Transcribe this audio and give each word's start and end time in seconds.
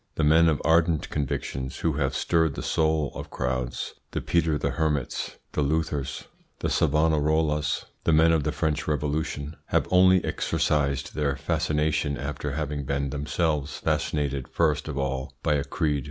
The 0.15 0.23
men 0.23 0.49
of 0.49 0.59
ardent 0.65 1.11
convictions 1.11 1.77
who 1.81 1.93
have 1.93 2.15
stirred 2.15 2.55
the 2.55 2.63
soul 2.63 3.11
of 3.13 3.29
crowds, 3.29 3.93
the 4.13 4.19
Peter 4.19 4.57
the 4.57 4.71
Hermits, 4.71 5.37
the 5.51 5.61
Luthers, 5.61 6.23
the 6.57 6.69
Savonarolas, 6.69 7.85
the 8.03 8.11
men 8.11 8.31
of 8.31 8.43
the 8.43 8.51
French 8.51 8.87
Revolution, 8.87 9.57
have 9.67 9.87
only 9.91 10.25
exercised 10.25 11.13
their 11.13 11.35
fascination 11.35 12.17
after 12.17 12.53
having 12.53 12.83
been 12.83 13.11
themselves 13.11 13.77
fascinated 13.77 14.47
first 14.47 14.87
of 14.87 14.97
all 14.97 15.35
by 15.43 15.53
a 15.53 15.63
creed. 15.63 15.99